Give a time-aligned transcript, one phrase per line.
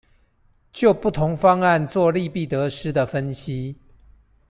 [0.73, 3.75] 就不同方案作利弊得失的分析